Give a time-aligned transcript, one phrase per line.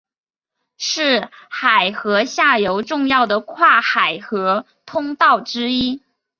[0.79, 6.01] 是海河下游重要的跨海河通道之一。